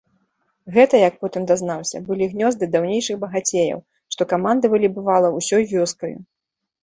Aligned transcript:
Гэта, 0.75 0.95
як 1.07 1.13
я 1.17 1.21
потым 1.23 1.43
дазнаўся, 1.51 1.97
былі 2.07 2.29
гнёзды 2.31 2.69
даўнейшых 2.77 3.15
багацеяў, 3.25 3.79
што 4.15 4.21
камандавалі, 4.31 4.87
бывала, 4.97 5.27
усёй 5.41 5.63
вёскаю. 5.73 6.13